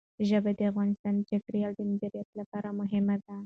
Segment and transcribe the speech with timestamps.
[0.29, 3.35] ژبې د افغانستان د چاپیریال د مدیریت لپاره مهم دي.